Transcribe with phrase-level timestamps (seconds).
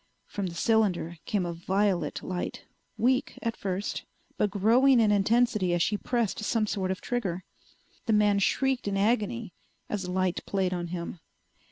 [0.25, 2.65] From the cylinder came a violet light,
[2.97, 4.03] weak at first,
[4.35, 7.43] but growing in intensity as she pressed some sort of trigger.
[8.07, 9.53] The man shrieked in agony
[9.89, 11.19] as the light played on him.